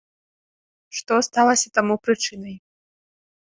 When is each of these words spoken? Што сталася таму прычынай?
Што 1.01 1.13
сталася 1.27 1.73
таму 1.77 1.93
прычынай? 2.07 2.55